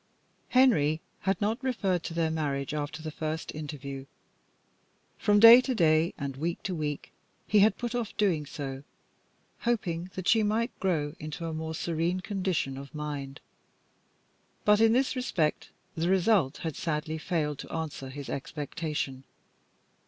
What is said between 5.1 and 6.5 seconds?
From day to day, and